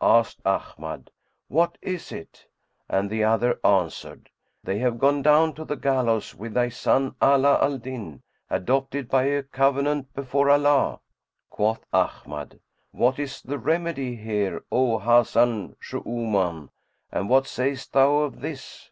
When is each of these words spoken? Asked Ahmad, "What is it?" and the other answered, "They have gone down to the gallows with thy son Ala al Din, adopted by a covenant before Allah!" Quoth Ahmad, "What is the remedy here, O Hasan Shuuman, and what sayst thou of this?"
Asked 0.00 0.40
Ahmad, 0.46 1.10
"What 1.48 1.76
is 1.82 2.12
it?" 2.12 2.46
and 2.88 3.10
the 3.10 3.24
other 3.24 3.60
answered, 3.62 4.30
"They 4.64 4.78
have 4.78 4.98
gone 4.98 5.20
down 5.20 5.52
to 5.56 5.66
the 5.66 5.76
gallows 5.76 6.34
with 6.34 6.54
thy 6.54 6.70
son 6.70 7.14
Ala 7.20 7.58
al 7.60 7.76
Din, 7.76 8.22
adopted 8.48 9.10
by 9.10 9.24
a 9.24 9.42
covenant 9.42 10.10
before 10.14 10.48
Allah!" 10.48 11.00
Quoth 11.50 11.84
Ahmad, 11.92 12.58
"What 12.90 13.18
is 13.18 13.42
the 13.42 13.58
remedy 13.58 14.16
here, 14.16 14.64
O 14.72 14.98
Hasan 14.98 15.74
Shuuman, 15.78 16.70
and 17.10 17.28
what 17.28 17.46
sayst 17.46 17.92
thou 17.92 18.20
of 18.20 18.40
this?" 18.40 18.88